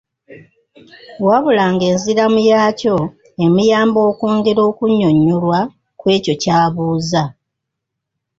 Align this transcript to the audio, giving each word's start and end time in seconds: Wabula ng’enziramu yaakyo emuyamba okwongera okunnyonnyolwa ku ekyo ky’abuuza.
Wabula 1.27 1.63
ng’enziramu 1.73 2.39
yaakyo 2.49 2.97
emuyamba 3.43 3.99
okwongera 4.09 4.61
okunnyonnyolwa 4.69 5.59
ku 5.99 6.05
ekyo 6.15 6.33
ky’abuuza. 6.41 7.23